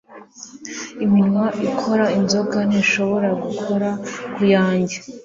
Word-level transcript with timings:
iminwa 1.05 1.45
ikora 1.67 2.05
inzoga 2.19 2.59
ntishobora 2.69 3.29
gukora 3.43 3.89
kuyanjye 4.35 4.97